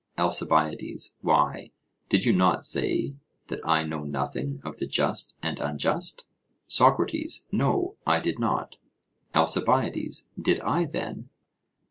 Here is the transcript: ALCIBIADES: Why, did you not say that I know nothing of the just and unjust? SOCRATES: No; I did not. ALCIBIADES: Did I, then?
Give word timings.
ALCIBIADES: 0.17 1.17
Why, 1.21 1.69
did 2.09 2.25
you 2.25 2.33
not 2.33 2.63
say 2.63 3.13
that 3.49 3.59
I 3.63 3.83
know 3.83 4.03
nothing 4.03 4.59
of 4.63 4.77
the 4.77 4.87
just 4.87 5.37
and 5.43 5.59
unjust? 5.59 6.25
SOCRATES: 6.65 7.47
No; 7.51 7.97
I 8.03 8.19
did 8.19 8.39
not. 8.39 8.77
ALCIBIADES: 9.35 10.31
Did 10.41 10.59
I, 10.61 10.85
then? 10.85 11.29